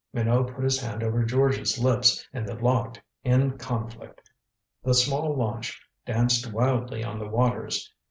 Minot 0.13 0.55
put 0.55 0.63
his 0.63 0.81
hand 0.81 1.03
over 1.03 1.23
George's 1.23 1.77
lips, 1.77 2.27
and 2.33 2.47
they 2.47 2.53
locked 2.55 2.99
in 3.23 3.55
conflict. 3.59 4.31
The 4.83 4.95
small 4.95 5.35
launch 5.35 5.79
danced 6.07 6.51
wildly 6.51 7.03
on 7.03 7.19
the 7.19 7.27
waters. 7.27 7.93